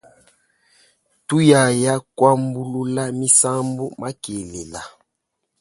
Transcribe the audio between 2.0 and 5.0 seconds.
kuambulula misambu makelela.